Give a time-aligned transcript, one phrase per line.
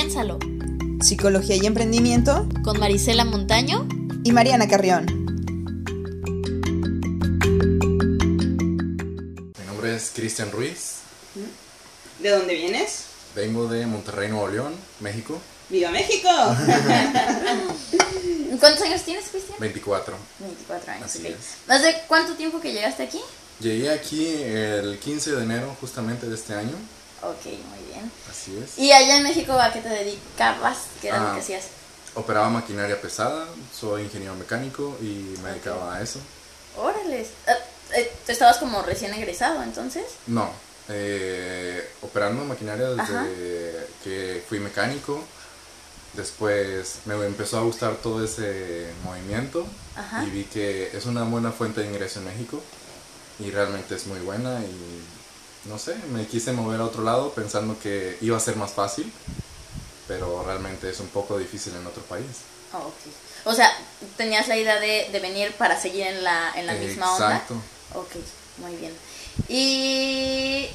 [0.00, 0.38] Piénsalo,
[1.00, 3.84] Psicología y Emprendimiento con Marisela Montaño.
[4.22, 5.06] y Mariana Carrión.
[9.58, 10.98] Mi nombre es Cristian Ruiz,
[12.20, 13.06] ¿De dónde vienes?
[13.34, 16.28] vengo de Monterrey, Nuevo León, México, ¡Viva México!
[18.60, 19.58] ¿Cuántos años tienes, Cristian?
[19.58, 20.16] 24.
[20.38, 21.06] 24 años.
[21.06, 21.24] Así ok.
[21.26, 21.36] es.
[21.68, 23.18] ¿Hace cuánto tiempo que llegaste aquí?
[23.58, 26.76] Llegué aquí el 15 de enero justamente de este año,
[27.22, 28.10] Ok, muy bien.
[28.30, 28.78] así es.
[28.78, 30.78] ¿Y allá en México a qué te dedicabas?
[31.00, 31.34] ¿Qué era lo Ah.
[31.34, 31.64] que hacías?
[32.14, 33.46] Operaba maquinaria pesada,
[33.78, 36.20] soy ingeniero mecánico y me dedicaba a eso.
[36.76, 37.26] Órale.
[37.46, 37.52] Ah,
[37.94, 40.04] eh, ¿Te estabas como recién egresado entonces?
[40.26, 40.50] No,
[40.88, 43.26] eh, operando maquinaria desde Ajá.
[44.04, 45.22] que fui mecánico.
[46.14, 50.24] Después me empezó a gustar todo ese movimiento Ajá.
[50.24, 52.60] y vi que es una buena fuente de ingreso en México
[53.38, 55.02] y realmente es muy buena y
[55.64, 59.12] no sé, me quise mover a otro lado pensando que iba a ser más fácil,
[60.06, 62.26] pero realmente es un poco difícil en otro país.
[62.72, 62.94] Ah, ok.
[63.44, 63.70] O sea,
[64.16, 67.32] tenías la idea de, de venir para seguir en la, en la misma onda.
[67.32, 67.54] Exacto.
[67.94, 68.16] Ok,
[68.58, 68.92] muy bien.
[69.48, 70.68] Y...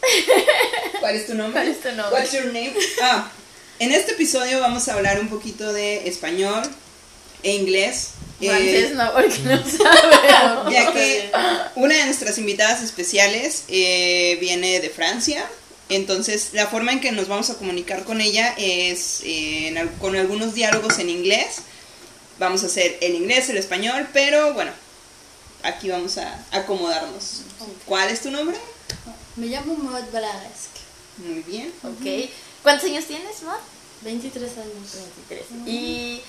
[1.00, 1.52] ¿Cuál es tu nombre?
[1.52, 2.20] ¿Cuál es tu nombre?
[2.20, 2.74] What's your name?
[3.02, 3.30] Ah,
[3.78, 6.62] en este episodio vamos a hablar un poquito de español
[7.42, 8.10] e inglés.
[8.40, 10.72] eh, Francés no, porque no sabe.
[10.72, 11.30] ya que
[11.76, 15.44] una de nuestras invitadas especiales eh, viene de Francia.
[15.90, 20.14] Entonces, la forma en que nos vamos a comunicar con ella es eh, en con
[20.16, 21.62] algunos diálogos en inglés.
[22.38, 24.70] Vamos a hacer el inglés, el español, pero bueno,
[25.62, 27.40] aquí vamos a acomodarnos.
[27.86, 28.56] ¿Cuál es tu nombre?
[29.36, 30.70] Me llamo Maud Balaresk,
[31.18, 31.72] Muy bien.
[31.82, 32.30] Ok.
[32.62, 33.54] ¿Cuántos años tienes, Mod?
[34.02, 34.96] 23 años.
[35.28, 35.42] 23.
[35.66, 36.20] ¿Y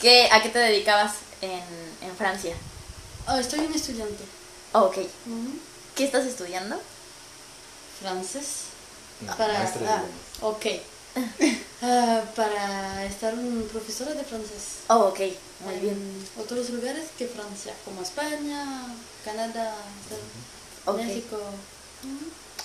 [0.00, 1.12] qué, a qué te dedicabas
[1.42, 1.62] en,
[2.02, 2.54] en Francia?
[3.28, 4.24] Oh, estoy un estudiante.
[4.72, 4.98] Oh, ok.
[5.94, 6.80] ¿Qué estás estudiando?
[8.00, 8.46] Francés.
[9.20, 10.02] No, Para, ah,
[10.42, 10.66] ok.
[11.82, 14.80] Ah, para estar un profesora de francés.
[14.88, 15.20] Oh, ok.
[15.60, 16.28] Muy en bien.
[16.38, 18.84] otros lugares que Francia, como España,
[19.24, 19.74] Canadá.
[20.94, 21.38] México.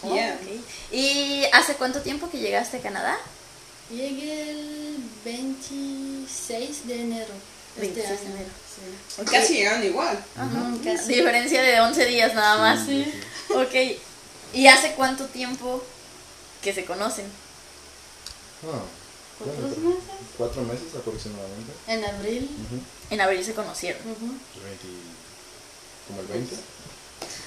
[0.04, 0.36] Oh, Yeah.
[0.36, 0.62] ok.
[0.92, 3.18] ¿Y hace cuánto tiempo que llegaste a Canadá?
[3.90, 7.34] Llegué el 26 de enero.
[7.76, 8.50] Este 26 de enero.
[8.76, 9.22] Sí.
[9.22, 9.32] Ok.
[9.32, 10.26] Casi llegaron igual.
[10.36, 11.14] Ujú, casi.
[11.14, 12.86] Diferencia de 11 días nada más.
[12.86, 13.06] Sí.
[13.54, 14.00] Ok.
[14.54, 15.84] ¿Y hace cuánto tiempo
[16.62, 17.26] que se conocen?
[18.64, 18.82] Ah,
[19.38, 20.04] ¿Cuántos bueno, meses?
[20.38, 21.74] Cuatro meses aproximadamente.
[21.88, 22.50] En abril.
[22.66, 22.82] Ujú.
[23.12, 24.02] En abril se conocieron.
[24.02, 24.34] Ujú.
[24.56, 24.88] El 20
[26.08, 26.56] como el 20.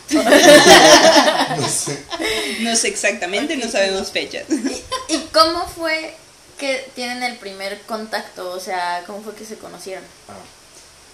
[1.61, 2.05] no sé.
[2.61, 4.45] No sé exactamente, no sabemos fechas.
[5.09, 6.17] ¿Y cómo fue
[6.59, 8.51] que tienen el primer contacto?
[8.51, 10.05] O sea, ¿cómo fue que se conocieron?
[10.29, 10.33] Ah,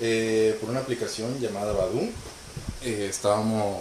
[0.00, 2.10] eh, por una aplicación llamada Badu.
[2.82, 3.78] eh, estábamos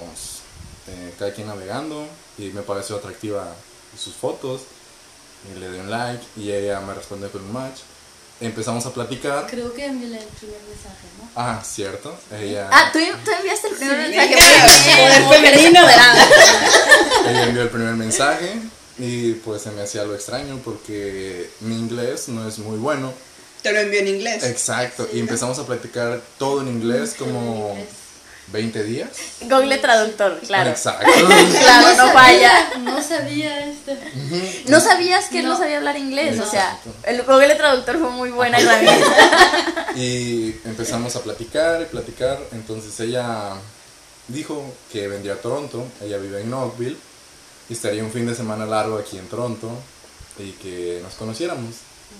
[0.87, 2.05] eh, cada quien navegando
[2.37, 3.47] y me pareció atractiva
[3.97, 4.61] sus fotos.
[5.53, 7.79] Y le di un like y ella me respondió con un match.
[8.41, 9.45] Empezamos a platicar.
[9.47, 11.29] Creo que envié el primer mensaje, ¿no?
[11.35, 12.15] Ah, cierto.
[12.31, 14.95] Ella, Ah, ¿tú, tú enviaste el primer Sí, mensaje.
[14.97, 15.79] poder femenino.
[17.27, 18.53] ella envió el primer mensaje
[18.97, 23.13] y pues se me hacía algo extraño porque mi inglés no es muy bueno.
[23.61, 24.43] Te lo envío en inglés.
[24.43, 25.07] Exacto.
[25.13, 27.89] Y empezamos a platicar todo en inglés como En inglés.
[28.47, 29.09] 20 días.
[29.43, 30.69] Google Traductor, claro.
[30.69, 31.07] Exacto.
[31.61, 32.73] Claro, no falla.
[32.79, 33.97] No sabía este.
[34.67, 35.57] No sabías que él no No.
[35.57, 39.07] sabía hablar inglés, o sea, el Google Traductor fue muy buena herramienta.
[39.95, 42.39] Y empezamos a platicar y platicar.
[42.51, 43.51] Entonces ella
[44.27, 44.61] dijo
[44.91, 45.85] que vendría a Toronto.
[46.03, 46.97] Ella vive en Knoxville.
[47.69, 49.69] Y estaría un fin de semana largo aquí en Toronto.
[50.39, 51.75] Y que nos conociéramos.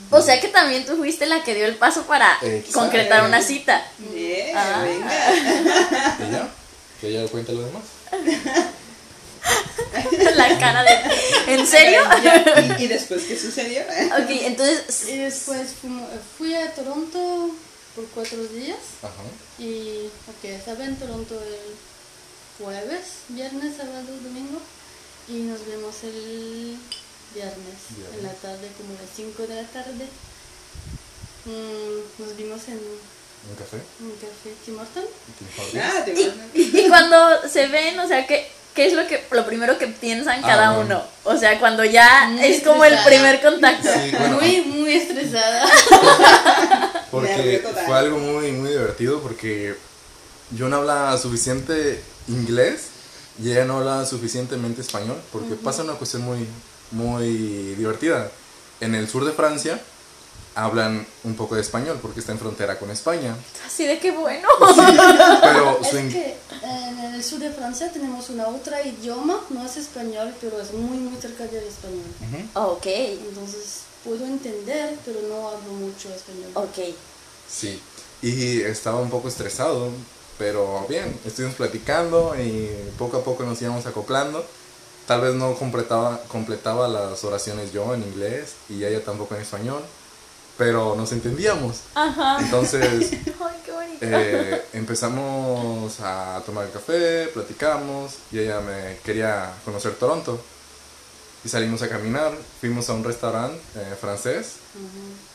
[0.09, 2.79] O sea que también tú fuiste la que dio el paso para Exacto.
[2.79, 3.85] concretar una cita.
[3.97, 4.83] Bien, Ah.
[4.83, 6.27] venga.
[6.27, 6.49] Y ya.
[7.01, 7.83] Que ella cuente lo demás.
[10.35, 11.53] La cara de...
[11.53, 12.01] ¿En serio?
[12.79, 13.81] ¿Y, y después qué sucedió?
[13.81, 15.03] Ok, entonces...
[15.09, 17.49] Y después fuimos- fui a Toronto
[17.95, 18.77] por cuatro días.
[19.01, 19.11] Ajá.
[19.59, 21.75] Y, ok, estaba en Toronto el
[22.63, 24.59] jueves, viernes, sábado, domingo.
[25.27, 26.77] Y nos vemos el
[27.33, 27.55] viernes,
[27.95, 28.17] Viernes.
[28.17, 30.07] en la tarde, como a las 5 de la tarde.
[31.45, 33.77] Mm, nos vimos en Un café.
[33.99, 35.03] un café Tim Horton.
[35.37, 35.83] Tim Hortons.
[35.83, 36.13] Ah, te
[36.59, 39.87] Y, y cuando se ven, o sea, ¿qué, qué es lo que lo primero que
[39.87, 41.03] piensan cada Ah, uno?
[41.23, 43.89] O sea, cuando ya Muy es como el primer contacto.
[43.93, 45.65] Sí, bueno, Muy, muy estresada.
[47.11, 49.75] Porque fue algo muy, muy divertido porque
[50.51, 52.85] yo no hablaba suficiente inglés
[53.41, 56.47] y ella no hablaba suficientemente español porque pasa una cuestión muy,
[56.91, 58.29] muy divertida.
[58.81, 59.79] En el sur de Francia
[60.55, 63.35] hablan un poco de español porque está en frontera con España.
[63.65, 64.47] Así de qué bueno.
[65.41, 69.65] Pero su Es in- que en el sur de Francia tenemos una otra idioma, no
[69.65, 72.05] es español, pero es muy, muy cerca del español.
[72.21, 72.71] Ujú.
[72.73, 72.85] ok.
[72.85, 76.51] Entonces puedo entender, pero no hablo mucho español.
[76.55, 76.93] Ok.
[77.49, 77.79] Sí,
[78.21, 79.89] y estaba un poco estresado,
[80.37, 84.45] pero bien, estuvimos platicando y poco a poco nos íbamos acoplando.
[85.07, 89.83] Tal vez no completaba, completaba las oraciones yo en inglés y ella tampoco en español,
[90.57, 91.81] pero nos entendíamos.
[91.93, 92.37] Ajá.
[92.39, 93.97] Entonces Ay, qué bonito.
[94.01, 100.39] eh, empezamos a tomar el café, platicamos y ella me quería conocer Toronto.
[101.45, 102.31] Y salimos a caminar,
[102.61, 104.53] fuimos a un restaurante eh, francés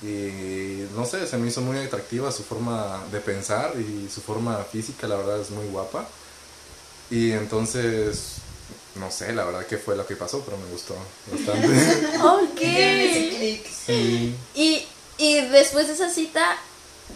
[0.03, 4.57] y no sé, se me hizo muy atractiva su forma de pensar y su forma
[4.65, 6.07] física, la verdad es muy guapa.
[7.11, 8.37] Y entonces,
[8.95, 10.95] no sé, la verdad que fue lo que pasó, pero me gustó
[11.31, 12.19] bastante.
[12.23, 13.67] Ok.
[13.87, 14.35] Sí.
[14.55, 14.87] Y,
[15.19, 16.57] y después de esa cita,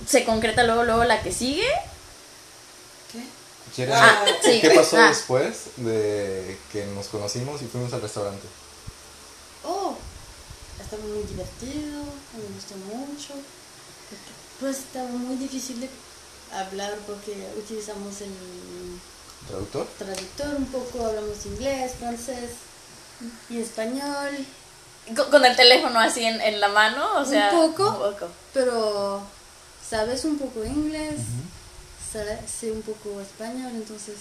[0.07, 1.67] ¿se concreta luego, luego la que sigue?
[3.11, 3.23] ¿Qué?
[3.75, 4.61] ¿Quieres- Ah, sí.
[4.61, 5.09] ¿Qué pasó Ah.
[5.09, 8.47] después de que nos conocimos y fuimos al restaurante?
[10.83, 12.03] Estaba muy divertido,
[12.37, 13.35] me gustó mucho.
[14.61, 15.89] Pues estaba muy difícil de
[16.55, 18.31] hablar porque utilizamos el
[19.49, 19.87] ¿Traductor?
[19.99, 22.51] traductor un poco, hablamos inglés, francés
[23.49, 24.47] y español,
[25.17, 27.51] Con, con el teléfono así en, en la mano, o Un sea.
[27.51, 27.89] poco.
[27.89, 28.29] Un poco.
[28.53, 29.23] pero
[29.89, 31.17] sabes un poco inglés,
[32.13, 34.17] sa- sé un poco español, entonces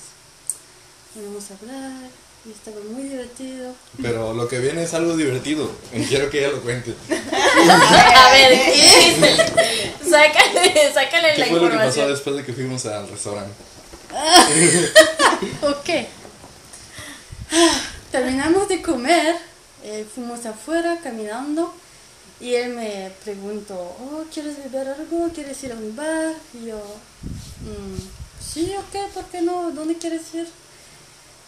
[1.51, 2.09] a hablar
[2.45, 3.73] y estaba muy divertido.
[4.01, 5.69] Pero lo que viene es algo divertido.
[5.93, 6.93] y Quiero que ella lo cuente.
[7.09, 9.93] A ver, ¿qué?
[10.09, 12.09] Sácale, sácale ¿Qué la fue lo que pasó información.
[12.09, 13.53] después de que fuimos al restaurante?
[15.61, 15.89] Ok.
[18.11, 19.35] Terminamos de comer,
[19.83, 21.73] eh, fuimos afuera caminando
[22.39, 25.29] y él me preguntó, oh, ¿quieres beber algo?
[25.33, 26.33] ¿Quieres ir a un bar?
[26.53, 26.77] Y yo,
[27.61, 27.97] "Mm,
[28.53, 29.71] sí, ok, ¿por qué no?
[29.71, 30.47] ¿Dónde quieres ir?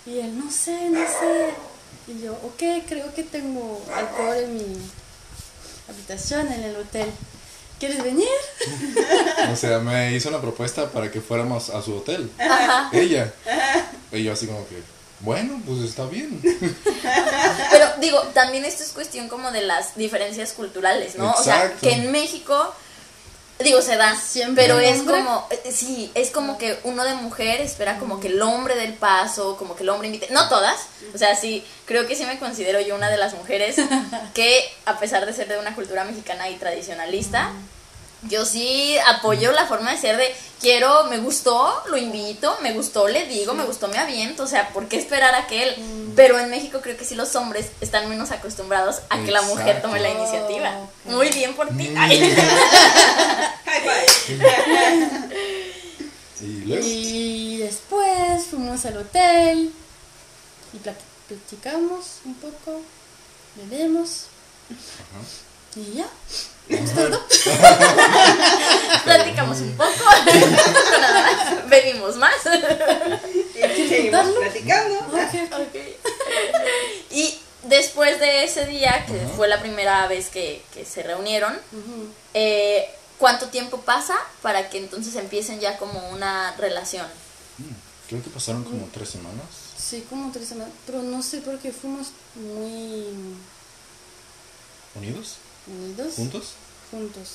[0.06, 1.54] Y él, no sé, no sé.
[2.08, 4.78] Y yo, ok, creo que tengo alcohol en mi
[5.90, 7.10] habitación en el hotel.
[7.80, 8.28] ¿Quieres venir?
[9.52, 12.32] O sea, me hizo una propuesta para que fuéramos a su hotel.
[12.40, 12.90] Ajá.
[12.94, 13.34] Ella.
[14.12, 14.82] Y yo así como que,
[15.20, 16.42] bueno, pues está bien.
[17.72, 21.32] Pero digo, también esto es cuestión como de las diferencias culturales, ¿no?
[21.32, 22.74] O sea, que en México,
[23.64, 25.18] digo, se da, Siempre pero es hombre.
[25.18, 28.94] como, eh, sí, es como que uno de mujer espera como que el hombre del
[28.94, 30.78] paso, como que el hombre invite, no todas,
[31.14, 33.76] o sea, sí, creo que sí me considero yo una de las mujeres
[34.34, 37.52] que, a pesar de ser de una cultura mexicana y tradicionalista,
[38.30, 43.08] yo sí apoyo la forma de ser de quiero, me gustó, lo invito, me gustó,
[43.08, 46.14] le digo, me gustó, me aviento, o sea, ¿por qué esperar a que él?
[46.16, 49.82] Pero en México creo que sí los hombres están menos acostumbrados a que la mujer
[49.82, 50.72] tome la iniciativa.
[51.06, 51.90] Muy bien por ti.
[51.90, 51.98] Mm.
[53.66, 54.06] Five.
[56.86, 59.72] Y después fuimos al hotel
[60.74, 60.96] y plat-
[61.28, 62.82] platicamos un poco,
[63.56, 64.26] bebemos
[65.76, 66.08] y ya.
[69.04, 69.92] Platicamos un poco,
[71.00, 72.34] nada más, bebimos más.
[73.56, 75.00] Y seguimos platicando.
[77.12, 81.56] Y después de ese día, que fue la primera vez que, que se reunieron,
[82.34, 87.06] eh, ¿cuánto tiempo pasa para que entonces empiecen ya como una relación?
[87.58, 87.74] mm,
[88.08, 89.46] creo que pasaron como tres semanas.
[89.78, 93.36] Sí, como tres semanas, pero no sé por qué fuimos muy
[94.96, 95.36] ¿Unidos?
[95.68, 96.54] Unidos ¿Juntos?
[96.92, 97.30] juntos.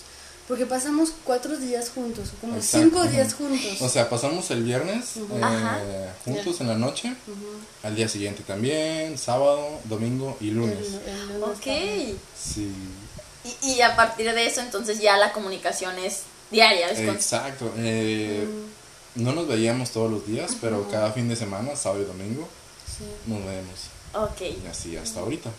[0.47, 2.89] Porque pasamos cuatro días juntos, como Exacto.
[2.89, 3.83] cinco días juntos.
[3.83, 7.15] O sea, pasamos el viernes eh, juntos en la noche,
[7.83, 10.79] al día siguiente también, sábado, domingo y lunes.
[11.07, 11.65] El- el lunes Ok.
[11.65, 12.19] también.
[12.43, 12.73] Sí,
[13.63, 16.91] Y, y a partir de eso entonces ya la comunicación es diaria.
[16.91, 17.71] Es exacto.
[17.77, 18.47] Eh,
[19.15, 22.49] No nos veíamos todos los días, pero cada fin de semana, sábado y domingo,
[22.87, 23.05] Sí.
[23.27, 23.81] nos vemos.
[24.15, 25.51] Ok, Y así hasta ahorita.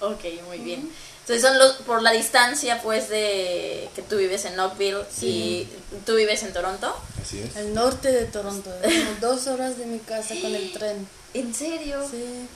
[0.00, 0.90] ok, muy bien.
[1.24, 5.66] Entonces son los, por la distancia pues de que tú vives en Knoxville y
[6.04, 6.94] tú vives en Toronto.
[7.22, 7.56] Así es.
[7.56, 11.08] El norte de Toronto, como dos horas de mi casa con el tren.
[11.32, 12.06] ¿En serio?
[12.10, 12.46] Sí.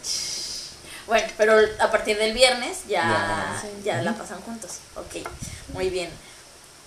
[1.07, 3.59] Bueno, pero a partir del viernes ya, Ya.
[3.63, 3.69] Sí.
[3.85, 4.73] ya la pasan juntos.
[4.97, 5.27] Ok,
[5.73, 6.11] muy bien.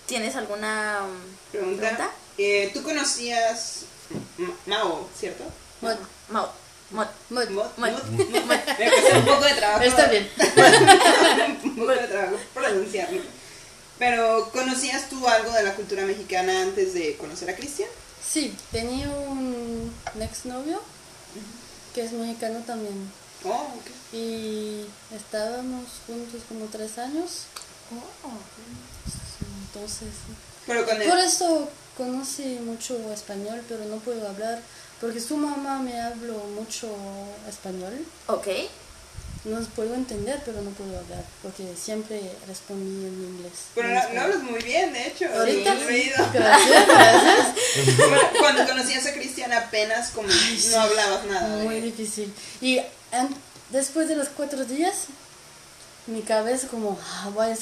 [0.06, 1.16] ¿Tienes alguna um,
[1.50, 2.10] Pregunta.
[2.38, 3.86] Eh, ¿Tú conocías
[4.66, 5.42] Mao, cierto?
[6.28, 6.48] Mau,
[6.92, 7.06] mod.
[7.30, 7.70] Mod, Mod.
[7.76, 7.90] Mod.
[7.90, 9.82] Un poco de trabajo.
[9.82, 10.28] Está bien.
[11.64, 13.22] un poco de trabajo pronunciarlo.
[13.98, 17.88] Pero, ¿conocías tú algo de la cultura mexicana antes de conocer a Cristian?
[18.26, 20.80] Sí, tenía un exnovio
[21.94, 23.10] que es mexicano también.
[23.44, 24.14] Oh, ok.
[24.14, 27.46] Y estábamos juntos como tres años.
[29.66, 30.34] Entonces, sí.
[30.66, 34.60] Pero con por eso conocí mucho español, pero no puedo hablar
[35.02, 36.88] porque su mamá me habló mucho
[37.48, 37.92] español
[38.28, 38.46] ok.
[39.44, 43.52] no puedo entender, pero no puedo hablar, porque siempre respondí en inglés.
[43.74, 45.26] Pero en no, hablas muy bien, de hecho.
[45.34, 46.12] Ahorita Sí.
[46.32, 47.46] Gracias, gracias.
[47.98, 51.64] Bueno, Cuando conocías a Cristian apenas como no hablabas nada.
[51.64, 52.32] Muy difícil.
[52.60, 52.78] Y
[53.10, 53.34] an-
[53.70, 54.94] después de los cuatro días,
[56.06, 57.56] mi cabeza como, ah, voy a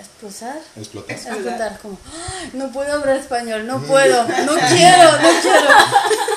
[0.00, 0.60] expulsar.
[0.76, 1.16] Explotar.
[1.16, 5.68] explotar, como, "Ah, no puedo hablar español, no puedo, no quiero, no quiero.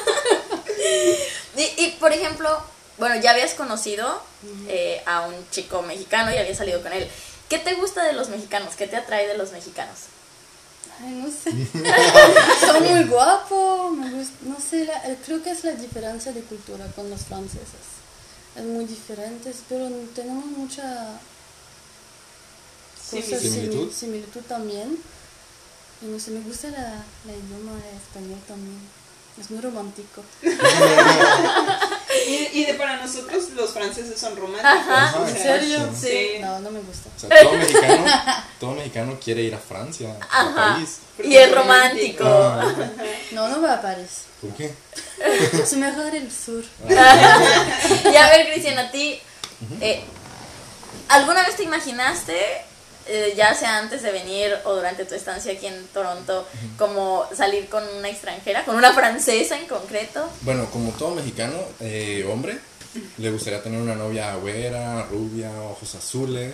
[1.58, 2.62] Y, y, por ejemplo,
[2.98, 4.22] bueno, ya habías conocido
[4.68, 7.08] eh, a un chico mexicano y habías salido con él.
[7.50, 8.76] ¿Qué te gusta de los mexicanos?
[8.76, 9.98] ¿Qué te atrae de los mexicanos?
[11.00, 11.52] Ay, no sé.
[12.66, 16.86] Son muy guapos, me no sé, la- eh, creo que es la diferencia de cultura
[16.96, 17.86] con los franceses.
[18.56, 21.20] Es muy diferentes, pero tenemos mucha
[23.10, 23.38] Similitud.
[23.90, 24.98] simil- similitud también.
[26.02, 28.80] Y no sé, me gusta la, la idioma español también.
[29.40, 30.24] Es muy romántico.
[32.28, 34.72] Y, y de para nosotros los franceses son románticos.
[34.88, 35.90] Ajá, ¿En serio?
[35.98, 36.38] Sí.
[36.42, 37.10] No, no me gusta.
[37.16, 38.06] O sea, todo mexicano,
[38.60, 40.74] todo mexicano quiere ir a Francia, a Ajá.
[40.74, 40.98] París.
[41.24, 42.24] Y es romántico.
[42.26, 42.74] Ah,
[43.32, 44.24] No, no va a París.
[44.42, 44.74] ¿Por qué?
[45.54, 46.64] Es mejor el sur.
[46.90, 46.94] y
[48.16, 49.20] a ver, Cristian, a ti,
[49.80, 50.04] eh,
[51.10, 52.36] ¿alguna vez te imaginaste,
[53.08, 56.46] eh, ya sea antes de venir o durante tu estancia aquí en Toronto,
[56.78, 60.30] como salir con una extranjera, con una francesa en concreto?
[60.42, 62.60] Bueno, como todo mexicano, eh, hombre,
[63.18, 66.54] le gustaría tener una novia güera, rubia, ojos azules.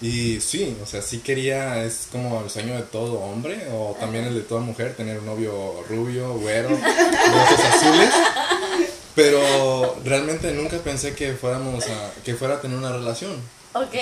[0.00, 4.26] Y sí, o sea, sí quería, es como el sueño de todo hombre, o también
[4.26, 8.10] el de toda mujer, tener un novio rubio, güero, de ojos azules.
[9.16, 13.32] Pero realmente nunca pensé que fuéramos a, que fuera a tener una relación.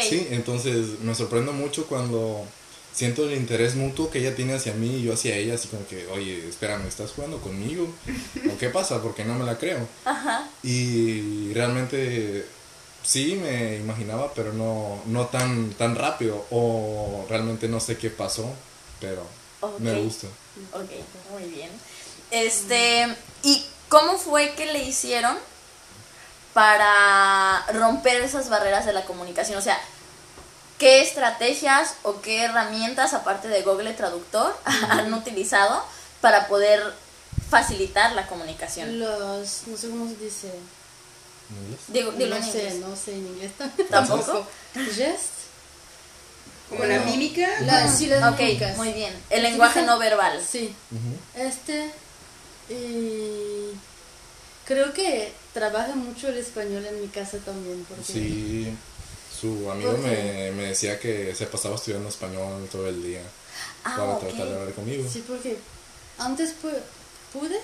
[0.09, 2.45] Sí, entonces me sorprendo mucho cuando
[2.93, 5.87] siento el interés mutuo que ella tiene hacia mí y yo hacia ella, así como
[5.87, 7.87] que, oye, espérame, ¿estás jugando conmigo?
[8.51, 9.03] ¿O qué pasa?
[9.03, 9.87] Porque no me la creo.
[10.07, 10.49] Ajá.
[10.63, 12.47] Y realmente
[13.03, 16.47] sí me imaginaba, pero no, no tan, tan rápido.
[16.51, 18.51] O realmente no sé qué pasó,
[19.01, 19.23] pero
[19.79, 20.29] me gusta.
[20.73, 20.91] Ok,
[21.33, 21.71] muy bien.
[22.31, 25.37] Este, ¿y cómo fue que le hicieron
[26.57, 29.59] para romper esas barreras de la comunicación?
[29.59, 29.79] O sea,
[30.79, 34.57] ¿qué estrategias o qué herramientas, aparte de Google Traductor,
[34.89, 35.85] han utilizado
[36.23, 36.83] para poder
[37.51, 38.99] facilitar la comunicación?
[38.99, 40.49] Los, no sé cómo se dice.
[41.51, 41.81] ¿En inglés?
[41.89, 42.75] Digo, no en sé, inglés.
[42.77, 43.53] no sé en inglés
[43.91, 44.47] ¿Tampoco?
[44.95, 45.33] Gest.
[46.71, 47.47] Como la mímica.
[47.61, 48.79] La, sí, las Ok, mímicas.
[48.79, 49.15] muy bien.
[49.29, 50.43] El lenguaje no verbal.
[50.43, 50.75] Sí,
[51.35, 51.93] este.
[52.71, 53.73] Y
[54.65, 57.83] creo que trabaja mucho el español en mi casa también.
[57.89, 58.77] Porque Sí,
[59.41, 63.23] su amigo ¿Por me, me decía que se pasaba estudiando español todo el día
[63.85, 64.21] Ah, para ok.
[64.21, 65.09] tratar de hablar conmigo.
[65.11, 65.57] Sí, porque
[66.19, 66.83] antes pu-
[67.33, 67.57] pude.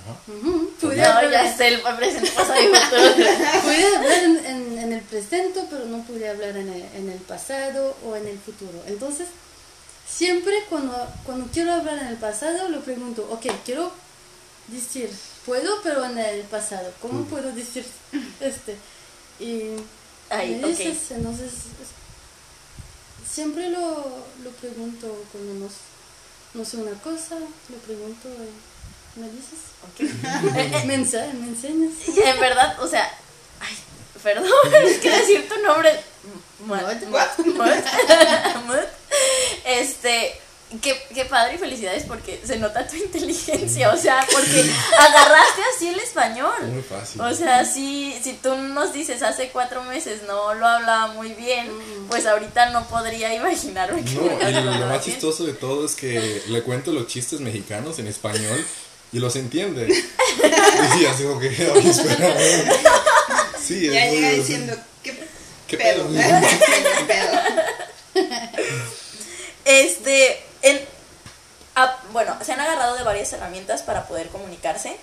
[0.00, 0.14] Ajá.
[0.28, 2.66] ujú, pude, No, hablar, ya sé el presente pasado y
[3.62, 7.18] pude hablar en, en- en el presente, pero no pude hablar en el, en el
[7.18, 8.80] pasado o en el futuro.
[8.86, 9.26] Entonces,
[10.08, 13.90] siempre cuando, cuando quiero hablar en el pasado, lo pregunto, ok, quiero
[14.68, 15.10] decir,
[15.48, 17.84] puedo, pero en el pasado, ¿cómo puedo decir
[18.40, 18.76] este?
[19.40, 19.70] Y
[20.30, 23.80] Ay, me dices, entonces, es- siempre lo,
[24.44, 25.76] lo pregunto cuando no, s-
[26.54, 27.36] no sé una cosa,
[27.68, 28.28] lo pregunto
[29.16, 30.00] y me dices, Ok.
[30.86, 31.92] me, ense- me enseñas.
[32.08, 33.10] Y en verdad, o sea,
[33.60, 33.76] ay,
[34.22, 34.46] perdón,
[34.84, 35.92] es que decir tu nombre.
[36.60, 36.78] Mut?
[37.06, 37.46] Mut,
[38.66, 38.88] Mut.
[39.64, 40.40] Este,
[40.82, 44.64] qué, qué padre y felicidades porque se nota tu inteligencia, o sea, porque
[44.98, 46.52] agarraste así el Es español.
[46.72, 47.20] muy fácil.
[47.20, 51.68] O sea, si, si tú nos dices hace cuatro meses no lo hablaba muy bien,
[52.08, 55.16] pues ahorita no podría imaginarme que No, y lo hablado más bien.
[55.16, 58.64] chistoso de todo es que le cuento los chistes mexicanos en español
[59.12, 59.86] y los entiende.
[60.38, 62.36] Y sí, así como que, "Ay, espera.
[63.66, 65.18] Sí, es Ya llega diciendo, ¿qué,
[65.66, 66.06] ¿Qué pedo?
[66.08, 66.40] pedo?
[66.98, 68.48] ¿Qué pedo?
[69.64, 70.80] Este, en,
[72.12, 74.96] bueno, se han agarrado de varias herramientas para poder comunicarse,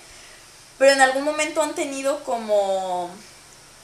[0.77, 3.09] pero en algún momento han tenido como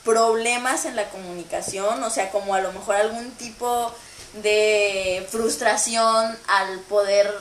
[0.03, 3.93] problemas en la comunicación, o sea, como a lo mejor algún tipo
[4.41, 7.31] de frustración al poder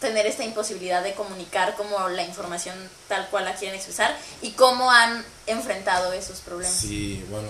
[0.00, 2.76] tener esta imposibilidad de comunicar como la información
[3.08, 6.76] tal cual la quieren expresar y cómo han enfrentado esos problemas.
[6.76, 7.48] Sí, bueno,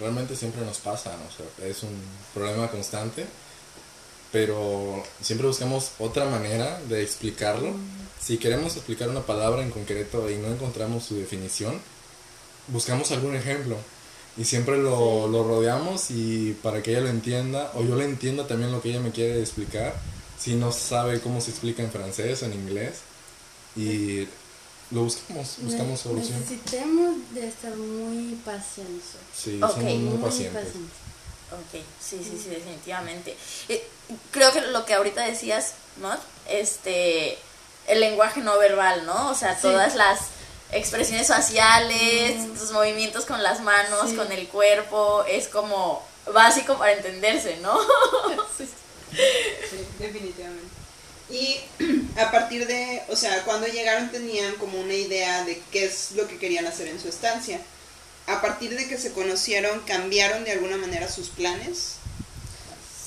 [0.00, 2.02] realmente siempre nos pasa, o sea, es un
[2.32, 3.26] problema constante,
[4.34, 7.72] pero siempre buscamos otra manera de explicarlo.
[8.20, 11.80] Si queremos explicar una palabra en concreto y no encontramos su definición,
[12.66, 13.76] buscamos algún ejemplo
[14.36, 18.44] y siempre lo, lo rodeamos y para que ella lo entienda o yo le entienda
[18.48, 19.94] también lo que ella me quiere explicar,
[20.36, 22.94] si no sabe cómo se explica en francés o en inglés.
[23.76, 24.26] Y
[24.90, 26.40] lo buscamos, buscamos solución.
[26.40, 29.04] Necesitamos de estar muy pacientes.
[29.32, 30.64] Sí, Ok, somos muy muy pacientes.
[30.64, 31.04] pacientes.
[31.52, 33.36] Ok, sí, sí, sí, definitivamente.
[33.68, 33.86] Eh,
[34.30, 36.16] creo que lo que ahorita decías, ¿no?
[36.48, 37.38] Este,
[37.86, 39.30] el lenguaje no verbal, ¿no?
[39.30, 39.62] O sea, Sí.
[39.62, 40.20] todas las
[40.72, 44.16] expresiones faciales, tus movimientos con las manos, Sí.
[44.16, 47.78] con el cuerpo, es como básico para entenderse, ¿no?
[48.58, 48.68] Sí.
[49.70, 50.64] Sí, definitivamente.
[51.30, 51.60] Y
[52.20, 56.26] a partir de, o sea, cuando llegaron tenían como una idea de qué es lo
[56.26, 57.60] que querían hacer en su estancia.
[58.26, 61.96] A partir de que se conocieron, ¿cambiaron de alguna manera sus planes?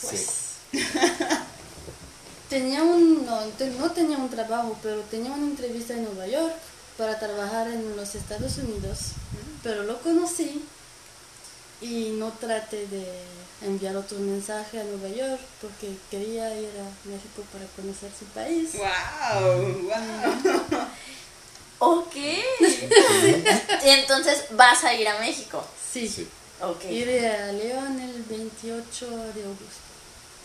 [0.10, 0.16] Sí.
[2.50, 3.42] Tenía un, no,
[3.78, 6.54] no tenía un trabajo, pero tenía una entrevista en Nueva York
[6.98, 9.00] para trabajar en los Estados Unidos.
[9.64, 10.64] Pero lo conocí
[11.82, 13.06] y no traté de
[13.62, 18.72] enviar otro mensaje a Nueva York porque quería ir a México para conocer su país.
[18.74, 19.84] ¡Wow!
[19.84, 20.88] ¡Wow!
[21.80, 22.16] Ok.
[23.86, 25.64] y entonces vas a ir a México.
[25.94, 26.28] Sí, Sí.
[26.60, 26.86] Ok.
[26.86, 29.87] iré a León el 28 de agosto.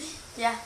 [0.37, 0.59] Ya,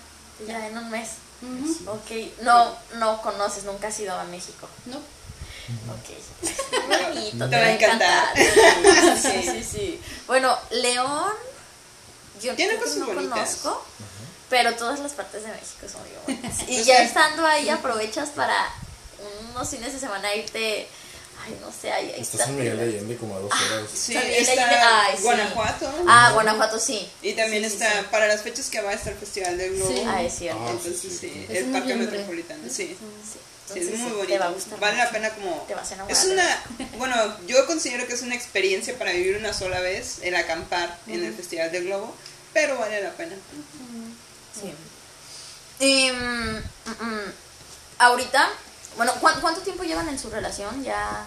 [0.46, 1.08] ya en un mes.
[1.42, 1.90] Ujú.
[1.90, 2.40] Ok.
[2.42, 4.68] No, no conoces, nunca has ido a México.
[4.86, 6.08] No, Ok.
[7.12, 8.28] Bonito, Te va a encantar.
[8.36, 10.02] Sí, sí, sí, sí.
[10.28, 11.32] Bueno, León,
[12.40, 13.56] yo Tiene cosas no bonitas.
[13.56, 13.84] conozco,
[14.48, 16.60] pero todas las partes de México son muy bonitas.
[16.68, 18.68] Y Pues ya estando ahí aprovechas para
[19.50, 20.88] unos fines de semana irte,
[21.46, 23.90] ay, no sé, ahí, ahí Está San Miguel de Allende como a dos horas.
[23.94, 25.22] Sí, También está Allende- ay, sí.
[25.22, 25.94] Guanajuato.
[26.08, 27.08] Ah, Guanajuato sí.
[27.22, 28.06] Y también Sí, sí, está, sí.
[28.10, 29.90] para las fechas que va a estar el Festival del Globo.
[29.92, 30.02] Sí.
[30.06, 30.60] Ah, es cierto.
[30.62, 31.44] Ah, Entonces, sí, sí, sí, sí.
[31.44, 32.10] Es el en Parque noviembre.
[32.18, 32.70] Metropolitano, sí.
[32.70, 32.96] Sí.
[33.72, 34.32] Sí, Entonces, es muy sí, bonito.
[34.32, 34.78] Te va a gustar.
[34.80, 35.64] vale la pena como...
[35.66, 36.16] Te vas a enamorar.
[36.16, 36.62] Es una...
[36.98, 41.24] Bueno, yo considero que es una experiencia para vivir una sola vez, el acampar en
[41.24, 42.14] el Festival del Globo,
[42.52, 43.34] pero vale la pena.
[44.54, 44.72] Sí.
[45.84, 47.32] Y, mm, mm, mm,
[47.98, 48.48] ahorita,
[48.96, 50.82] bueno, ¿cuán- ¿cuánto tiempo llevan en su relación?
[50.84, 51.26] ¿Ya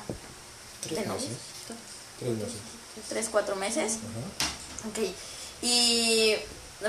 [0.82, 1.30] Tres meses.
[2.20, 2.54] Tres meses.
[3.08, 3.94] ¿Tres, cuatro meses?
[3.98, 4.90] Ajá.
[4.90, 5.14] Ok.
[5.62, 6.36] Y,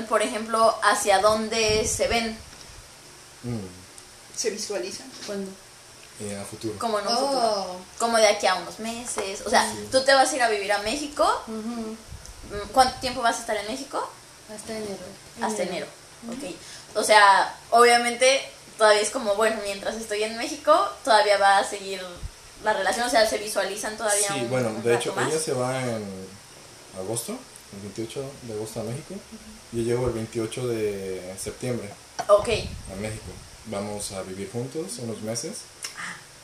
[0.09, 2.37] por ejemplo, ¿hacia dónde se ven?
[3.43, 3.59] Mm,
[4.35, 5.03] Se visualiza.
[5.25, 5.51] ¿cuándo?
[6.19, 6.77] y a futuro.
[6.77, 7.39] Como en un futuro.
[7.41, 9.41] Oh, Como de aquí a unos meses.
[9.45, 9.87] O sea, Sí.
[9.91, 11.25] tú te vas a ir a vivir a México.
[11.47, 11.93] Mm,
[12.71, 14.07] ¿Cuánto tiempo vas a estar en México?
[14.53, 14.97] hasta enero.
[15.41, 15.87] Hasta enero.
[16.29, 16.53] Ok.
[16.95, 18.41] O sea, obviamente
[18.81, 22.01] todavía es como, bueno, mientras estoy en México, todavía va a seguir
[22.63, 23.05] la relación.
[23.05, 25.27] O sea, se visualizan todavía Sí, un, bueno, un de hecho, más.
[25.29, 26.03] ella se va en
[26.97, 27.33] agosto,
[27.75, 29.13] el 28 de agosto a México.
[29.71, 31.89] Yo llego el 28 de septiembre
[32.27, 32.49] Ok.
[32.91, 33.27] a México.
[33.67, 35.57] Vamos a vivir juntos unos meses.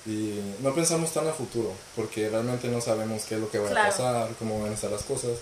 [0.05, 3.69] Y no pensamos tan a futuro, porque realmente no sabemos qué es lo que va
[3.71, 3.87] Claro.
[3.87, 5.39] a pasar, cómo van a estar las cosas.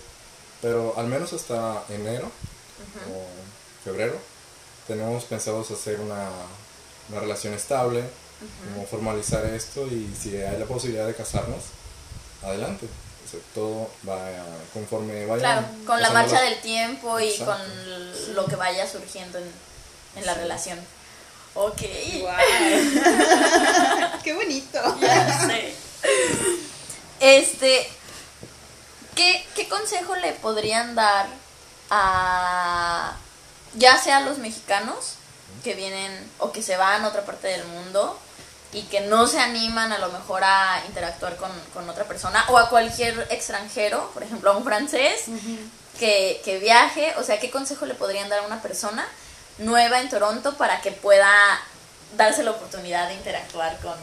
[0.62, 2.30] Pero al menos hasta enero
[3.12, 4.16] o febrero
[4.86, 6.30] tenemos pensados hacer una,
[7.10, 8.04] una relación estable,
[8.74, 11.62] como formalizar esto y si hay la posibilidad de casarnos,
[12.42, 12.86] adelante.
[12.86, 14.18] O sea, todo va
[14.72, 15.40] conforme vaya.
[15.40, 17.52] Claro, con la marcha del tiempo y Exacto.
[17.56, 19.50] con lo que vaya surgiendo en,
[20.16, 20.40] en la Sí.
[20.40, 20.78] relación.
[21.54, 21.80] Ok.
[22.20, 22.30] ¡Wow!
[24.22, 24.78] ¡Qué bonito!
[25.00, 25.74] Ya sé.
[27.18, 27.88] Este,
[29.14, 31.26] ¿qué, ¿qué consejo le podrían dar
[31.90, 33.16] a
[33.74, 35.14] ya sea a los mexicanos
[35.62, 38.18] que vienen o que se van a otra parte del mundo
[38.72, 42.58] y que no se animan a lo mejor a interactuar con, con otra persona o
[42.58, 45.24] a cualquier extranjero, por ejemplo a un francés
[45.98, 49.06] que, que viaje, o sea, ¿qué consejo le podrían dar a una persona
[49.58, 51.30] nueva en Toronto para que pueda
[52.16, 53.94] darse la oportunidad de interactuar con...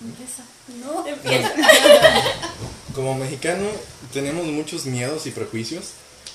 [0.00, 0.42] Empieza.
[0.68, 1.06] No.
[1.06, 1.52] Empieza.
[2.94, 3.68] Como mexicano
[4.12, 5.92] tenemos muchos miedos y prejuicios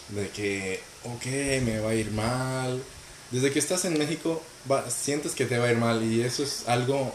[0.09, 1.25] de que, ok,
[1.63, 2.83] me va a ir mal.
[3.31, 4.41] Desde que estás en México
[4.87, 7.13] sientes que te va a ir mal y eso es algo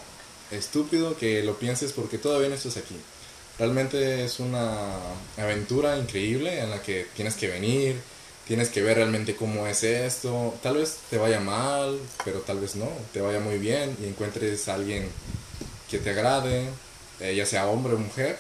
[0.53, 2.95] estúpido que lo pienses porque todavía no estás aquí.
[3.59, 4.77] Realmente es una
[5.37, 8.01] aventura increíble en la que tienes que venir,
[8.47, 10.55] tienes que ver realmente cómo es esto.
[10.63, 14.69] Tal vez te vaya mal, pero tal vez no, te vaya muy bien y encuentres
[14.69, 15.09] a alguien
[15.91, 16.69] que te agrade,
[17.21, 18.39] eh, ya sea hombre o mujer.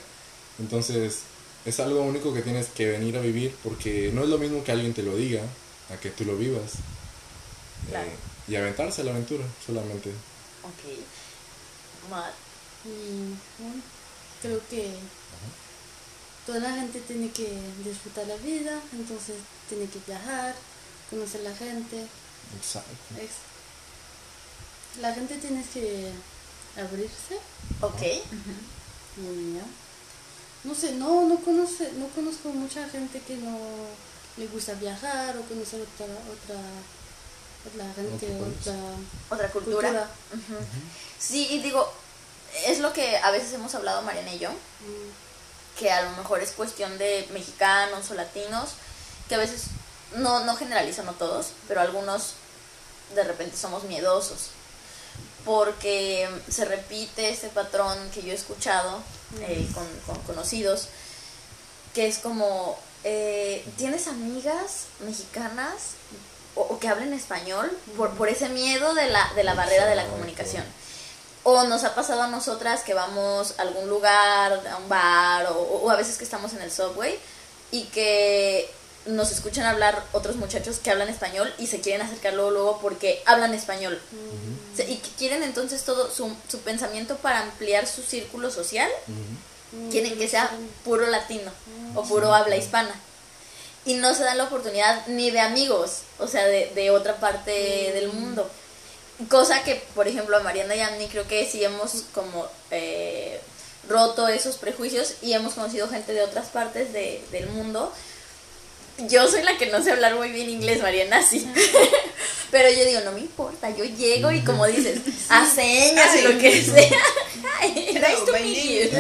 [0.60, 1.22] Entonces
[1.64, 4.70] es algo único que tienes que venir a vivir porque no es lo mismo que
[4.70, 5.42] alguien te lo diga
[5.92, 6.74] a que tú lo vivas.
[7.88, 8.08] Claro.
[8.08, 8.16] Eh,
[8.48, 10.10] y aventarse a la aventura solamente.
[10.62, 12.10] Ok.
[12.10, 12.32] Mar.
[12.84, 13.82] Y bueno,
[14.42, 14.94] creo que
[16.46, 19.36] toda la gente tiene que disfrutar la vida, entonces
[19.68, 20.54] tiene que viajar,
[21.10, 22.06] conocer la gente.
[22.58, 22.90] Exacto.
[23.18, 26.12] Es- la gente tiene que
[26.76, 27.38] abrirse.
[27.80, 28.02] Ok.
[29.16, 29.64] y ya.
[30.64, 33.56] No sé, no, no, conoce, no conozco mucha gente que no
[34.36, 36.60] le gusta viajar o conocer otra, otra,
[37.66, 38.56] otra gente, Otro país.
[38.60, 38.74] otra
[39.30, 40.08] Otra cultura.
[41.18, 41.90] Sí, y digo,
[42.66, 44.50] es lo que a veces hemos hablado Mariana y yo,
[45.78, 48.70] que a lo mejor es cuestión de mexicanos o latinos,
[49.28, 49.64] que a veces,
[50.16, 52.34] no, no generalizo, no todos, pero algunos
[53.14, 54.50] de repente somos miedosos,
[55.44, 59.00] porque se repite ese patrón que yo he escuchado
[59.40, 60.88] eh, con, con conocidos,
[61.94, 65.94] que es como, eh, ¿tienes amigas mexicanas
[66.54, 67.70] o, o que hablen español?
[67.96, 70.64] Por, por ese miedo de la, de la barrera de la comunicación.
[71.42, 75.58] O nos ha pasado a nosotras que vamos a algún lugar, a un bar, o,
[75.58, 77.18] o a veces que estamos en el subway
[77.70, 78.70] y que
[79.06, 83.22] nos escuchan hablar otros muchachos que hablan español y se quieren acercar luego, luego porque
[83.26, 84.00] hablan español.
[84.88, 88.90] Y que quieren entonces todo su, su pensamiento para ampliar su círculo social,
[89.90, 90.50] quieren que sea
[90.84, 91.50] puro latino
[91.94, 92.94] o puro habla hispana.
[93.86, 97.50] Y no se dan la oportunidad ni de amigos, o sea, de, de otra parte
[97.92, 98.50] del mundo.
[99.28, 103.38] Cosa que, por ejemplo, a Mariana y a mí creo que sí hemos como eh,
[103.88, 107.92] roto esos prejuicios y hemos conocido gente de otras partes de- del mundo.
[109.08, 111.46] Yo soy la que no sé hablar muy bien inglés, Mariana, sí.
[112.50, 116.38] Pero yo digo, no me importa, yo llego y como dices, a señas y lo
[116.38, 116.90] que sea.
[117.62, 118.90] Hi, nice to meet you.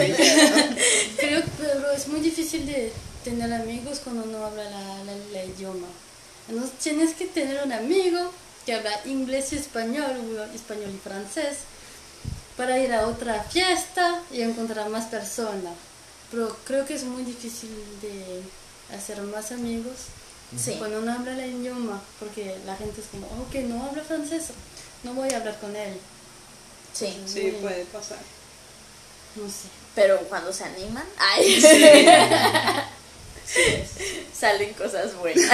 [1.16, 2.92] Creo que pero es muy difícil de
[3.24, 5.88] tener amigos cuando no habla la, la- la idioma.
[6.48, 8.30] Entonces tienes que tener un amigo
[8.66, 11.58] que habla inglés y español, o español y francés,
[12.56, 15.74] para ir a otra fiesta y encontrar más personas.
[16.30, 17.70] Pero creo que es muy difícil
[18.02, 18.42] de
[18.96, 19.94] hacer más amigos
[20.62, 20.74] Sí.
[20.78, 24.44] cuando no habla el idioma, porque la gente es como, ok, no habla francés,
[25.02, 25.98] no voy a hablar con él.
[26.92, 28.18] Sí, Sí, puede pasar.
[29.34, 29.66] No sé.
[29.96, 31.60] pero cuando se animan, ay,
[34.38, 35.50] salen cosas buenas.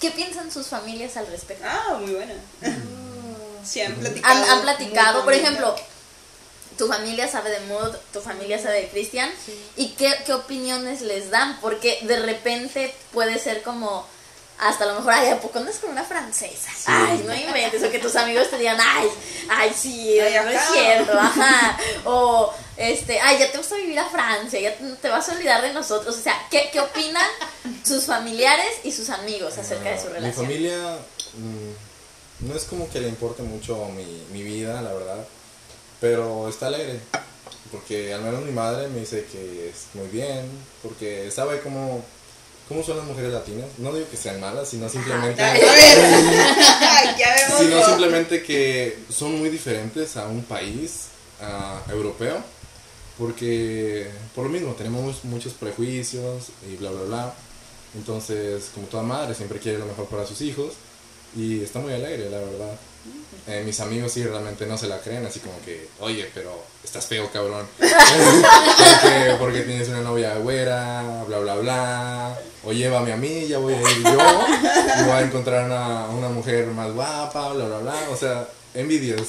[0.00, 1.64] ¿Qué piensan sus familias al respecto?
[1.68, 2.34] Ah, muy buena.
[3.64, 4.34] Sí, han platicado.
[4.34, 5.74] Han, han platicado, por ejemplo,
[6.76, 9.56] tu familia sabe de Mood, tu familia sabe de Cristian, Sí.
[9.76, 14.04] y qué, qué opiniones les dan, porque de repente puede ser como,
[14.58, 16.70] hasta a lo mejor, ay, ¿a poco andas con una francesa?
[16.86, 19.08] Ay, no inventes, o que tus amigos te digan, ay,
[19.48, 24.08] ay, sí, Ay, no es cierto, ajá, o, este, ay, ya te gusta vivir a
[24.08, 27.26] Francia, ya te, te vas a olvidar de nosotros, o sea, ¿qué, qué opinan
[27.84, 30.46] sus familiares y sus amigos acerca de su relación?
[30.46, 30.98] Mi familia
[31.34, 35.24] mm, no es como que le importe mucho mi, mi vida, la verdad,
[36.00, 36.98] pero está alegre.
[37.70, 40.46] Porque al menos mi madre me dice que es muy bien,
[40.82, 42.04] porque sabe cómo,
[42.68, 43.66] cómo son las mujeres latinas.
[43.78, 45.56] No digo que sean malas, sino simplemente, A
[47.16, 51.06] ya sino simplemente que son muy diferentes a un país
[51.90, 52.42] europeo.
[53.22, 57.34] Porque por lo mismo tenemos muchos prejuicios y bla, bla, bla.
[57.94, 60.72] Entonces, como toda madre, siempre quiere lo mejor para sus hijos.
[61.36, 62.76] Y está muy alegre, la verdad.
[63.48, 67.06] Eh, mis amigos sí realmente no se la creen, así como que, oye, pero estás
[67.06, 67.66] feo, cabrón.
[67.78, 72.38] porque, porque tienes una novia güera, bla, bla, bla.
[72.64, 74.12] O llévame a mí, ya voy a ir yo.
[74.12, 77.94] Y voy a encontrar una, una mujer más guapa, bla, bla, bla.
[78.10, 79.22] O sea, envidias.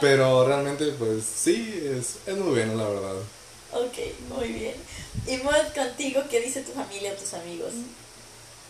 [0.00, 3.14] Pero realmente, pues sí, es, es muy bueno, la verdad.
[3.72, 3.98] Ok,
[4.34, 4.74] muy bien.
[5.26, 7.72] Y Mod, contigo, ¿qué dice tu familia o tus amigos?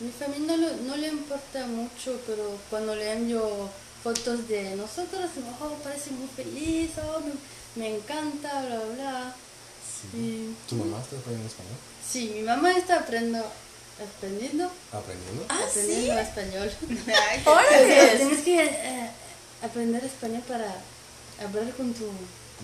[0.01, 3.69] Mi familia no, le- no le importa mucho, pero cuando le envío
[4.07, 7.33] fotos de nosotros, oh, parece muy feliz, oh, me,
[7.75, 9.35] me encanta, bla, bla, bla.
[10.15, 11.77] Y, ¿Tu mamá está aprendiendo español?
[12.09, 13.45] sí, mi mamá está aprendiendo,
[14.17, 15.45] aprendiendo, ¿Aprendiendo?
[15.49, 15.81] Ah, sí.
[15.81, 16.71] aprendiendo español.
[17.31, 18.17] Ay, qué- ¡Órale!
[18.19, 19.11] Tienes que eh,
[19.63, 20.77] aprender español para
[21.45, 22.05] hablar con tu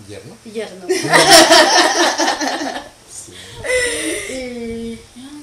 [0.07, 0.37] ¿Yerno?
[0.45, 0.85] yerno.
[3.25, 3.33] Sí.
[4.33, 4.99] y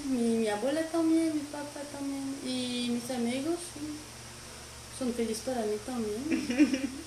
[0.09, 3.97] mi, mi abuela también, mi papá también, y mis amigos sí,
[5.01, 6.93] son felices para mí también.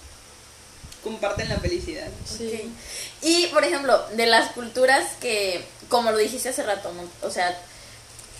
[1.03, 2.07] Comparten la felicidad.
[2.25, 2.73] Sí.
[3.21, 7.57] Y, por ejemplo, de las culturas que, como lo dijiste hace rato, o sea,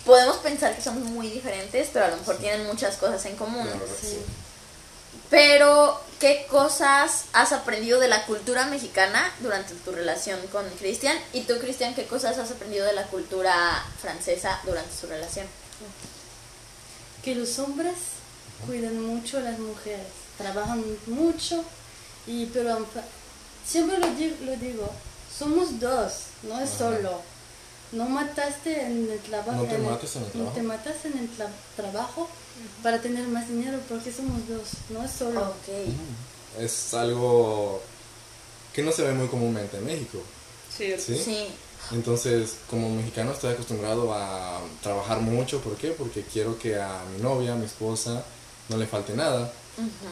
[0.04, 3.68] podemos pensar que son muy diferentes, pero a lo mejor tienen muchas cosas en común.
[4.00, 4.08] Sí.
[4.08, 4.18] sí.
[5.30, 11.16] Pero, ¿qué cosas has aprendido de la cultura mexicana durante tu relación con Cristian?
[11.32, 15.46] Y tú, Cristian, ¿qué cosas has aprendido de la cultura francesa durante su relación?
[17.24, 17.94] que los hombres
[18.66, 20.06] cuidan mucho a las mujeres,
[20.38, 21.64] trabajan mucho,
[22.26, 22.86] y pero
[23.66, 24.90] siempre lo digo, lo digo,
[25.36, 26.12] somos dos,
[26.42, 26.78] no es Ajá.
[26.78, 27.34] solo.
[27.92, 29.62] No mataste en el trabajo.
[29.62, 30.54] No te mates en el No trabajo.
[30.56, 32.28] te matas en el tra- trabajo
[32.82, 35.40] para tener más dinero porque somos dos, no es solo.
[35.42, 36.60] Ok.
[36.60, 37.80] Es algo
[38.72, 40.18] que no se ve muy comúnmente en México.
[40.76, 40.92] Sí.
[40.98, 41.16] ¿sí?
[41.24, 41.46] Sí.
[41.92, 45.60] Entonces, como mexicano estoy acostumbrado a trabajar mucho.
[45.60, 45.90] ¿Por qué?
[45.90, 48.24] Porque quiero que a mi novia, a mi esposa,
[48.68, 49.52] no le falte nada.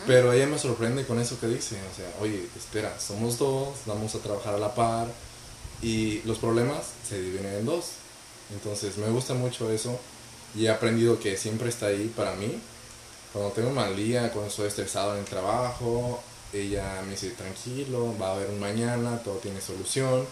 [0.06, 4.14] Pero ella me sorprende con eso que dice, o sea, oye, espera, somos dos, vamos
[4.14, 5.06] a trabajar a la par
[5.80, 7.92] y los problemas se dividen en dos.
[8.52, 9.98] Entonces me gusta mucho eso
[10.56, 12.60] y he aprendido que siempre está ahí para mí.
[13.32, 16.20] Cuando tengo un mal día, cuando estoy estresado en el trabajo,
[16.52, 20.26] ella me dice, tranquilo, va a haber un mañana, todo tiene solución.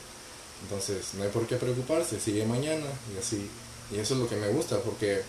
[0.62, 3.48] Entonces no hay por qué preocuparse, sigue mañana y así.
[3.90, 5.22] Y eso es lo que me gusta porque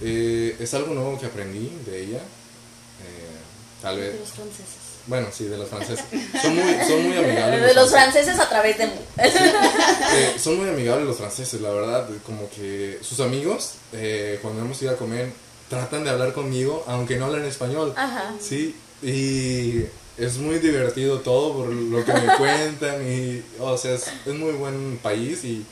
[0.00, 2.18] eh, es algo nuevo que aprendí de ella.
[2.18, 3.36] Eh,
[3.82, 4.12] tal vez...
[4.12, 4.86] De los franceses.
[5.06, 6.04] Bueno, sí, de los franceses.
[6.42, 7.62] Son muy, son muy amigables.
[7.62, 8.84] De los franceses a través de...
[9.18, 12.08] Eh, son muy amigables los franceses, la verdad.
[12.24, 15.30] Como que sus amigos, eh, cuando hemos ido a comer,
[15.68, 17.94] tratan de hablar conmigo, aunque no hablan español.
[17.96, 18.34] Ajá.
[18.40, 19.84] Sí, y
[20.18, 23.08] es muy divertido todo por lo que me cuentan.
[23.08, 25.64] Y, o sea, es, es muy buen país y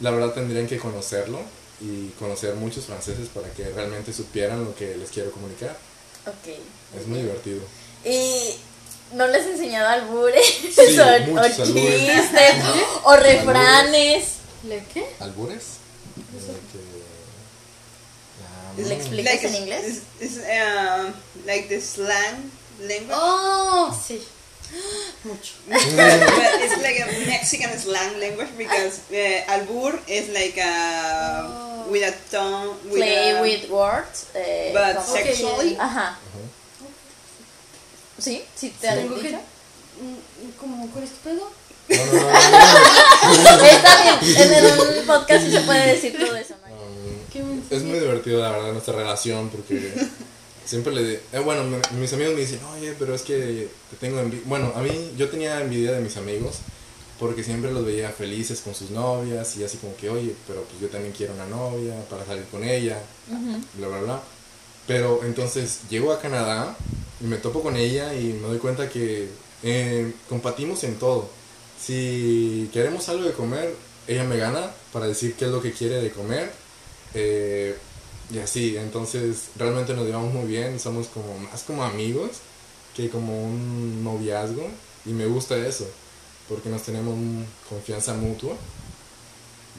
[0.00, 1.40] la verdad tendrían que conocerlo
[1.80, 5.76] y conocer muchos franceses para que realmente supieran lo que les quiero comunicar.
[6.26, 6.48] Ok.
[6.98, 7.60] Es muy divertido.
[8.04, 8.54] Y
[9.14, 12.56] no les he enseñado albures Sí, o, o chistes
[13.04, 14.24] o refranes.
[14.66, 15.06] ¿Le qué?
[15.20, 15.62] ¿Albures?
[16.18, 16.22] Eh,
[16.72, 16.96] que-
[18.82, 20.02] ¿Le Ah, explicas Like en inglés?
[20.20, 21.10] It's, it's, uh,
[21.46, 23.10] like the slang language.
[23.14, 24.20] Oh, sí.
[25.24, 25.54] Mucho.
[25.68, 25.80] but
[26.62, 30.72] it's like a Mexican slang language because uh, albur is like a
[31.86, 31.90] Oh.
[31.90, 34.26] with a tone with Play a, with words.
[34.34, 35.76] eh, but como- Okay, sexually.
[35.78, 36.18] Ajá.
[38.18, 38.42] ¿Sí?
[38.54, 39.28] ¿Sí te han Tengo que.
[39.28, 39.40] dicho?
[40.00, 40.90] mm, ¿Cómo?
[40.90, 41.50] ¿Cuál es tu pedo?
[41.88, 43.64] No, no, no, no, no.
[43.66, 46.74] Está bien, en un podcast sí se puede decir todo eso, ¿no?
[46.74, 49.92] Um, ¿Qué me Es muy divertido, la verdad, nuestra relación porque
[50.66, 51.02] siempre le...
[51.08, 54.44] di- eh, bueno, me- mis amigos me dicen, oye, pero es que te tengo envidia.
[54.46, 56.56] Bueno, a mí yo tenía envidia de mis amigos
[57.18, 60.80] porque siempre los veía felices con sus novias y así como que, oye, pero pues
[60.80, 63.00] yo también quiero una novia para salir con ella,
[63.78, 64.20] bla, bla, bla.
[64.86, 66.76] Pero entonces llego a Canadá
[67.20, 69.28] y me topo con ella y me doy cuenta que
[69.62, 71.28] eh, compartimos en todo.
[71.80, 73.74] Si queremos algo de comer,
[74.06, 76.52] ella me gana para decir qué es lo que quiere de comer.
[77.14, 77.76] eh,
[78.30, 82.30] y así, entonces realmente nos llevamos muy bien, somos como más como amigos
[82.96, 84.68] que como un noviazgo
[85.04, 85.86] y me gusta eso,
[86.48, 88.54] porque nos tenemos un- confianza mutua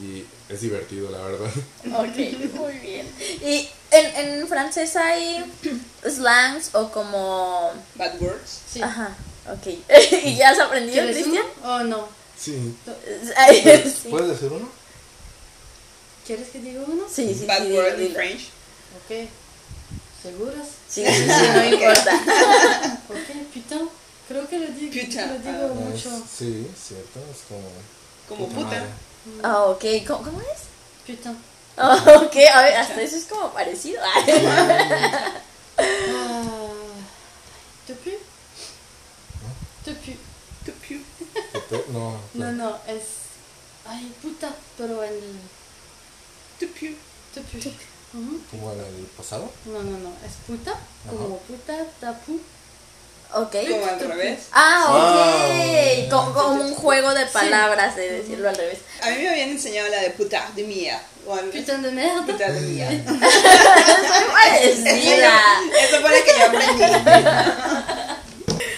[0.00, 1.50] y es divertido, la verdad.
[1.86, 3.06] Ok, muy bien.
[3.42, 5.44] ¿Y en, en francés hay
[6.08, 7.72] slangs o como...
[7.96, 8.60] bad words.
[8.72, 8.80] Sí.
[8.80, 9.16] Ajá,
[9.50, 9.66] ok.
[10.24, 11.44] ¿Y ya has aprendido, ¿Quieres Cristian?
[11.64, 12.06] Oh, no.
[12.38, 12.74] Sí.
[13.36, 14.08] Ay, sí.
[14.10, 14.68] ¿Puedes decir uno?
[16.28, 17.04] ¿Quieres que diga uno?
[17.10, 18.14] Sí, sí, bad sí, word dilo, in dilo.
[18.14, 18.40] French.
[18.98, 19.28] Ok.
[20.22, 20.68] ¿Seguras?
[20.88, 22.12] Sí, sí, sí, no importa.
[23.08, 23.88] Ok, putain.
[24.28, 26.08] Creo que lo digo, Putain, lo digo ah, mucho.
[26.14, 27.66] Es- sí, cierto, es como...
[28.28, 28.66] Como puta.
[28.76, 28.88] madre.
[29.42, 30.60] Ah, ok, ¿cómo, cómo es?
[31.06, 31.38] Putain.
[31.78, 34.02] Ah, ok, a ver, hasta eso es como parecido.
[35.80, 36.68] Ah,
[37.86, 38.18] ¿Te pue?
[39.84, 39.92] ¿Te?
[39.94, 41.00] Tu piu.
[41.52, 43.02] Pepe- No, No, no, es.
[43.86, 45.40] Ay, puta, pero en el.
[46.58, 46.94] Tu piu.
[47.34, 47.72] Te pue.
[48.14, 48.40] Ujú.
[48.50, 49.52] como en el pasado.
[49.66, 50.74] No, no, no, es puta,
[51.08, 52.40] como puta, tapu.
[53.34, 53.54] ok.
[53.70, 54.38] Como al revés.
[54.50, 56.06] Ah, ok.
[56.06, 56.08] Ah.
[56.10, 58.78] Como, como un juego de palabras, de decirlo al revés.
[59.02, 61.02] A mí me habían enseñado la de puta de mía.
[61.26, 62.32] Putain de merde.
[62.32, 62.88] Puta de mía.
[63.06, 65.40] Soy parecida.
[65.78, 67.28] Eso fue lo que yo aprendí.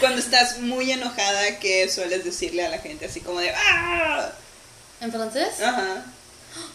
[0.01, 3.07] Cuando estás muy enojada, ¿qué sueles decirle a la gente?
[3.07, 4.33] Así como de ¡Ah!
[5.01, 6.05] En francés, Ajá.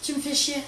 [0.06, 0.64] tu me fais chier.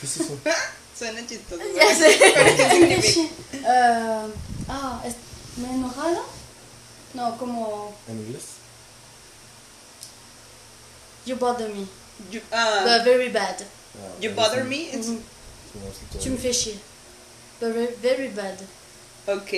[0.00, 0.38] ¿Qué es eso?
[0.98, 1.62] Suena chistoso.
[1.74, 3.30] Ya sé.
[3.64, 4.32] Eh,
[4.68, 5.14] ah, es,
[5.56, 6.24] ¿me he enojado?
[7.14, 7.94] No, como.
[8.08, 8.42] ¿En inglés?
[11.24, 11.86] You bother me.
[12.30, 13.62] You, ah, But very bad.
[13.62, 14.90] Ah, you bother me?
[14.92, 16.78] It's, todo- Tu me fais chier.
[17.60, 18.58] Very, very bad.
[19.28, 19.52] ok.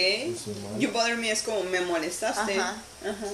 [0.79, 2.59] You bother me es como me molestaste.
[2.59, 2.77] Ajá.
[3.03, 3.27] Ajá.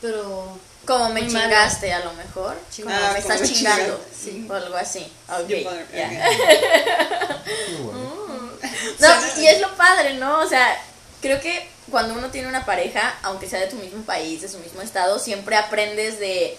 [0.00, 0.58] Pero.
[0.86, 1.44] Como me Muy malo.
[1.46, 2.56] chingaste a lo mejor.
[2.76, 3.84] Como Ah, me como estás me chingando.
[3.84, 4.30] chingaste.
[4.30, 5.12] Sí, o algo así.
[5.28, 5.48] Ok.
[5.48, 5.98] You bother me.
[5.98, 6.06] ya.
[6.08, 7.46] ok.
[7.70, 8.16] Muy bueno.
[8.98, 9.08] No,
[9.42, 10.40] y es lo padre, ¿no?
[10.40, 10.76] O sea,
[11.20, 14.58] creo que cuando uno tiene una pareja, aunque sea de tu mismo país, de su
[14.58, 16.58] mismo estado, siempre aprendes de,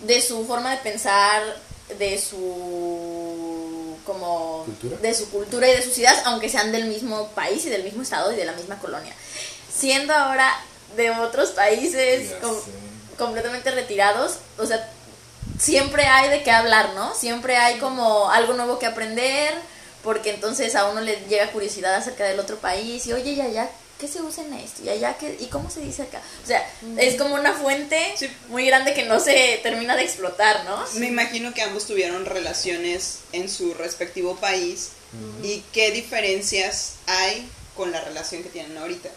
[0.00, 1.42] de su forma de pensar,
[1.98, 4.96] de su como ¿Cultura?
[4.98, 8.02] de su cultura y de sus ideas, aunque sean del mismo país y del mismo
[8.02, 9.14] estado y de la misma colonia.
[9.72, 10.52] Siendo ahora
[10.96, 12.70] de otros países Ya com- sé.
[13.18, 14.88] Completamente retirados, o sea,
[15.58, 17.14] siempre hay de qué hablar, ¿no?
[17.14, 19.54] Siempre hay como algo nuevo que aprender,
[20.02, 23.70] porque entonces a uno le llega curiosidad acerca del otro país y, oye, ya, ya,
[24.00, 24.82] ¿qué se usa en esto?
[24.82, 26.20] Y allá, ¿qué, ¿y cómo se dice acá?
[26.42, 28.28] O sea, es como una fuente Sí.
[28.48, 30.82] muy grande que no se termina de explotar, ¿no?
[30.94, 34.90] Me imagino que ambos tuvieron relaciones en su respectivo país
[35.42, 39.08] y qué diferencias hay con la relación que tienen ahorita.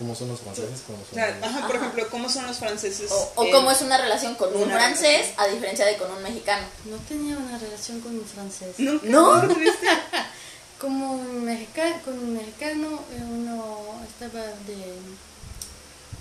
[0.00, 0.80] ¿Cómo son los franceses?
[0.86, 1.84] ¿Cómo O sea, los- ajá, por Ajá.
[1.86, 3.10] ejemplo, ¿cómo son los franceses?
[3.12, 5.34] O, cómo es una relación con un francés relación.
[5.40, 6.66] a diferencia de con un mexicano.
[6.86, 8.74] No tenía una relación con un francés.
[8.78, 8.98] ¿No?
[9.04, 9.42] ¿no?
[10.80, 14.96] Como un mexica- con un mexicano, eh, uno estaba de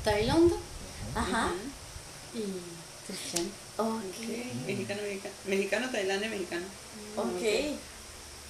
[0.03, 0.57] Tailandia
[1.15, 1.49] Ajá.
[2.33, 2.43] y
[3.07, 3.49] cristiano.
[3.77, 4.19] Ok.
[4.67, 6.65] Mexicano, mexicano, mexicano, Tailandia, mexicano.
[7.15, 7.79] Ok.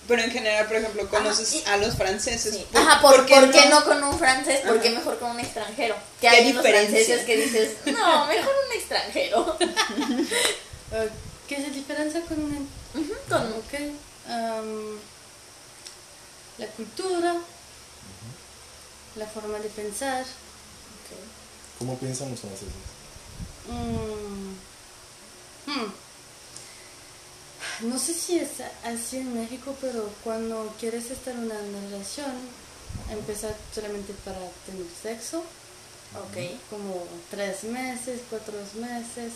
[0.07, 2.53] Pero en general, por ejemplo, conoces y- a los franceses.
[2.55, 2.65] Sí.
[2.71, 4.61] ¿Por- Ajá, ¿por, por qué por qué no con un francés?
[4.65, 5.95] ¿Por qué mejor con un extranjero?
[6.19, 6.97] Que ¿Qué hay unos diferencia?
[6.97, 9.57] franceses que dices, no, mejor un extranjero.
[9.59, 11.09] Eh,
[11.47, 12.69] ¿Qué se diferencia con un
[13.29, 13.63] con-
[14.31, 14.97] am,
[16.57, 17.35] la cultura,
[19.15, 20.25] la forma de pensar.
[21.77, 22.67] ¿Cómo piensan los franceses?
[23.67, 24.53] mm,
[25.71, 25.93] hmm.
[27.81, 28.49] No sé si es
[28.83, 31.55] así en México, pero cuando quieres estar en una
[31.89, 32.31] relación,
[33.09, 35.39] empezar solamente para tener sexo,
[36.15, 36.59] Ok.
[36.69, 39.33] como tres meses, cuatro meses,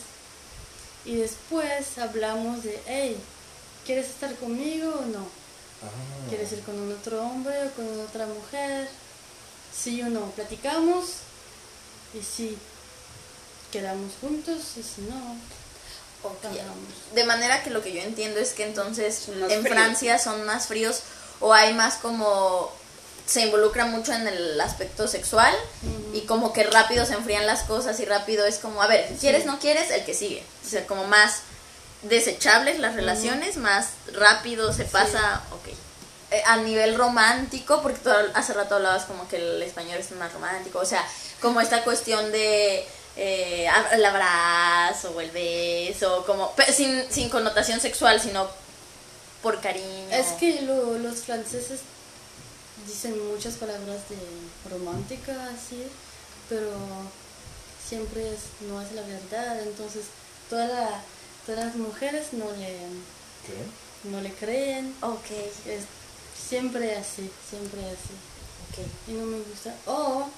[1.04, 3.16] y después hablamos de, hey,
[3.86, 5.20] ¿quieres estar conmigo o no?
[5.82, 8.88] Ah, ¿Quieres ir con un otro hombre o con otra mujer?
[9.74, 11.04] Sí o no, platicamos
[12.18, 12.56] y si
[13.72, 15.36] quedamos juntos y si no,
[17.14, 19.68] De manera que lo que yo entiendo es que entonces en fríos.
[19.68, 21.00] Francia son más fríos
[21.40, 22.72] o hay más como
[23.26, 25.54] se involucra mucho en el aspecto sexual
[26.12, 29.46] y como que rápido se enfrían las cosas y rápido es como, a ver, ¿quieres,
[29.46, 29.90] no quieres?
[29.90, 30.44] El que sigue.
[30.64, 31.40] O sea, como más
[32.02, 35.68] desechables las relaciones, más rápido se pasa, ok.
[36.30, 40.32] Eh, a nivel romántico, porque tú hace rato hablabas como que el español es más
[40.32, 41.06] romántico, o sea,
[41.40, 47.80] como esta cuestión de eh, el abrazo o el beso, como pe- sin, sin connotación
[47.80, 48.48] sexual, sino
[49.42, 50.08] por cariño.
[50.10, 51.80] Es que lo- los franceses
[52.86, 54.16] dicen muchas palabras de
[54.70, 55.82] romántica así,
[56.48, 56.70] pero
[57.88, 60.04] siempre es, no es la verdad, entonces
[60.50, 61.02] toda la-
[61.46, 62.78] todas las mujeres no le,
[63.46, 64.08] ¿Qué?
[64.10, 65.30] no le creen, Ok,
[65.66, 65.84] es
[66.48, 68.14] siempre así, siempre así.
[68.70, 68.86] ok.
[69.08, 69.74] y no me gusta.
[69.86, 70.28] O ah,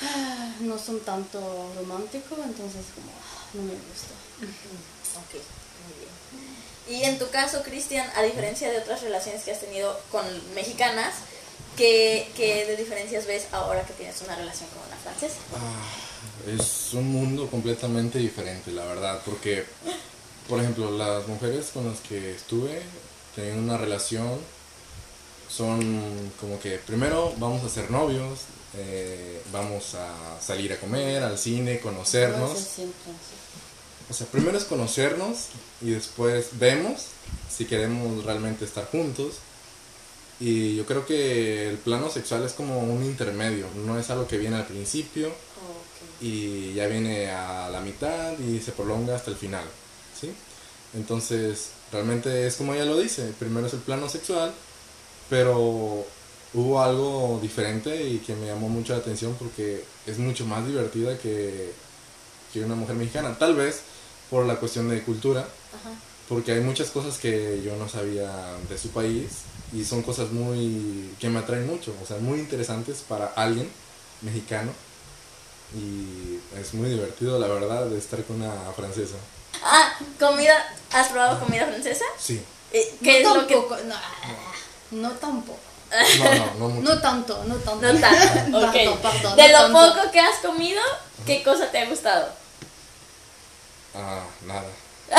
[0.60, 4.14] no son tanto románticos, entonces como ah, no me gusta.
[5.16, 7.00] Ok, muy bien.
[7.00, 11.14] Y en tu caso, Cristian, a diferencia de otras relaciones que has tenido con mexicanas,
[11.76, 15.40] ¿qué, qué de diferencias ves ahora que tienes una relación con una francesa?
[15.56, 19.64] Ah, es un mundo completamente diferente, la verdad, porque,
[20.48, 22.82] por ejemplo, las mujeres con las que estuve
[23.34, 24.38] tenían una relación,
[25.48, 28.40] son como que primero vamos a ser novios,
[28.76, 32.78] eh, vamos a salir a comer, al cine, No conocernos.
[34.10, 35.48] O sea, primero es conocernos
[35.82, 37.08] y después vemos
[37.50, 39.34] si queremos realmente estar juntos.
[40.40, 44.38] Y yo creo que el plano sexual es como un intermedio, no es algo que
[44.38, 45.32] viene al principio
[46.20, 49.64] y ya viene a la mitad y se prolonga hasta el final,
[50.18, 50.32] ¿sí?
[50.94, 54.54] Entonces, realmente es como ella lo dice, primero es el plano sexual,
[55.28, 56.04] pero
[56.54, 61.18] hubo algo diferente y que me llamó mucho la atención porque es mucho más divertida
[61.18, 61.72] que,
[62.52, 63.80] que una mujer mexicana, tal vez
[64.30, 65.90] por la cuestión de cultura, Ajá.
[66.28, 68.30] porque hay muchas cosas que yo no sabía
[68.68, 69.28] de su país
[69.72, 73.70] y son cosas muy que me atraen mucho, o sea, muy interesantes para alguien
[74.22, 74.72] mexicano
[75.74, 79.16] y es muy divertido la verdad de estar con una francesa.
[79.62, 82.04] Ah, comida, ¿has probado comida francesa?
[82.18, 82.40] Sí.
[82.72, 83.54] Eh, ¿Qué no es lo que...?
[83.54, 83.94] no,
[84.90, 85.58] no tampoco.
[85.90, 86.82] No, no, no mucho.
[86.94, 87.92] No tanto, no tanto.
[87.92, 89.94] No tanto, de no lo tanto.
[89.94, 90.82] poco que has comido,
[91.26, 92.28] ¿qué cosa te ha gustado?
[93.94, 94.64] Ah, nada.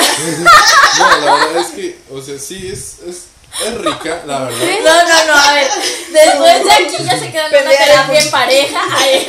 [1.00, 3.24] no, la verdad es que, o sea, sí es es,
[3.66, 4.68] es rica, la verdad.
[4.86, 5.68] No, no, no, a ver.
[6.12, 8.82] Después de aquí ya se quedan en una terapia en pareja.
[8.92, 9.28] Ay,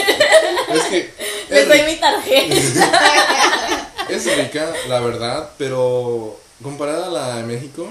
[0.74, 1.14] Es que
[1.48, 2.55] les es doy mi tarjeta.
[4.11, 7.88] Es rica, la verdad, pero comparada a la de México,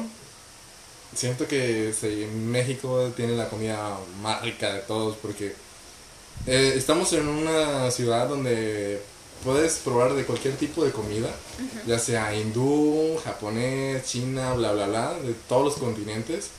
[1.16, 5.56] siento que sí, México tiene la comida más rica de todos porque
[6.46, 9.02] eh, estamos en una ciudad donde
[9.44, 11.30] puedes probar de cualquier tipo de comida,
[11.86, 16.50] ya sea hindú, japonés, china, bla, bla, bla, de todos los continentes.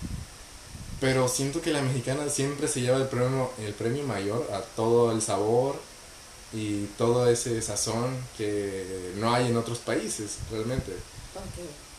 [1.00, 5.12] Pero siento que la mexicana siempre se lleva el premio, el premio mayor a todo
[5.12, 5.76] el sabor
[6.52, 10.92] y todo ese sazón que no hay en otros países realmente.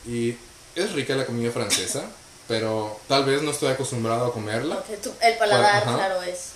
[0.07, 0.35] Y
[0.75, 2.11] es rica la comida francesa,
[2.51, 4.83] pero tal vez no estoy acostumbrado a comerla.
[5.21, 6.49] El paladar, claro, es.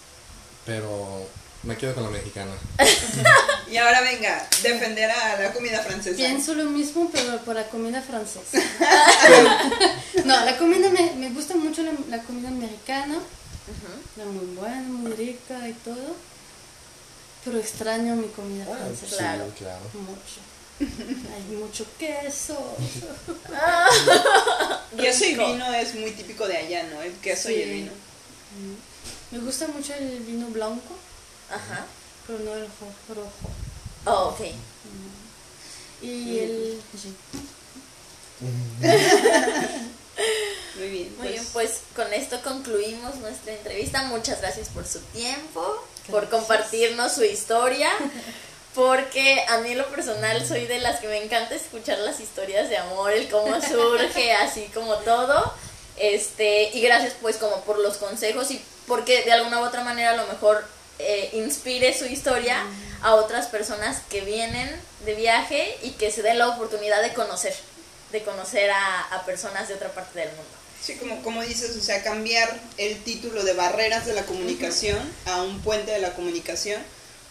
[0.66, 1.26] pero
[1.64, 2.52] me quedo con la mexicana.
[3.72, 6.16] Y ahora venga, defender a la comida francesa.
[6.18, 8.60] Pienso lo mismo, pero por la comida francesa.
[10.24, 13.18] no, la comida me, me gusta mucho la, la comida americana.
[14.18, 16.16] La muy buena, muy rica y todo.
[17.44, 19.18] Pero extraño mi comida Ah, francesa.
[19.18, 19.46] Claro.
[19.58, 19.82] Claro.
[19.94, 20.40] Mucho.
[20.80, 22.58] Hay mucho queso.
[24.98, 25.48] Queso y Rico.
[25.48, 27.02] vino es muy típico de allá, ¿no?
[27.02, 27.92] El queso y el vino.
[29.32, 30.96] Me gusta mucho el vino blanco,
[31.50, 31.86] Ajá.
[32.28, 33.50] pero no el ro- rojo.
[34.06, 34.42] Oh, ok.
[36.02, 36.82] Y el...
[40.78, 41.16] Muy bien.
[41.18, 44.04] Muy bien, pues, pues con esto concluimos nuestra entrevista.
[44.04, 47.90] Muchas gracias por su tiempo, por compartirnos su historia.
[48.76, 52.70] Porque a mí en lo personal soy de las que me encanta escuchar las historias
[52.70, 55.54] de amor, el cómo surge, así como todo.
[55.98, 60.12] Este, y gracias pues como por los consejos y porque de alguna u otra manera
[60.12, 60.66] a lo mejor
[61.00, 62.64] eh, inspire su historia
[63.02, 64.70] a otras personas que vienen
[65.06, 67.56] de viaje y que se den la oportunidad de conocer,
[68.12, 70.52] de conocer a, a personas de otra parte del mundo.
[70.82, 75.42] Sí, como, como dices, o sea, cambiar el título de barreras de la comunicación a
[75.42, 76.82] un puente de la comunicación,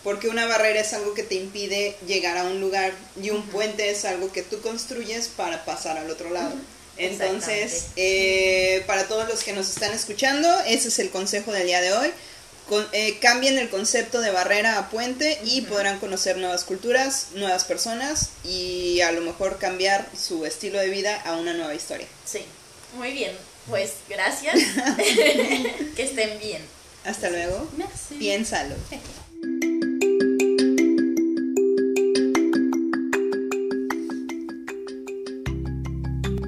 [0.05, 3.91] porque una barrera es algo que te impide llegar a un lugar y un puente
[3.91, 6.55] es algo que tú construyes para pasar al otro lado.
[6.97, 11.81] Entonces, eh, para todos los que nos están escuchando, ese es el consejo del día
[11.81, 12.11] de hoy.
[12.69, 17.65] Con- eh, cambien el concepto de barrera a puente y podrán conocer nuevas culturas, nuevas
[17.65, 22.07] personas y a lo mejor cambiar su estilo de vida a una nueva historia.
[22.25, 22.41] Sí,
[22.97, 23.33] muy bien.
[23.69, 24.55] Pues gracias.
[24.97, 26.63] que estén bien.
[27.05, 27.69] Hasta luego.
[27.77, 28.15] Merci.
[28.19, 28.77] Piénsalo.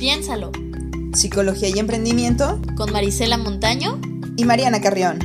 [0.06, 0.52] Piénsalo.
[1.14, 4.00] Psicología y emprendimiento Con Marisela Montaño.
[4.36, 5.18] y Mariana Carrión.